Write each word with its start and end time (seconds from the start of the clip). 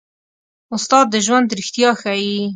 استاد 0.75 1.05
د 1.13 1.15
ژوند 1.25 1.47
رښتیا 1.59 1.89
ښيي. 2.01 2.41